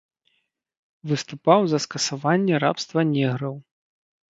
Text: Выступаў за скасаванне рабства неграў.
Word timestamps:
Выступаў 1.11 1.59
за 1.75 1.83
скасаванне 1.87 2.55
рабства 2.67 3.09
неграў. 3.15 3.55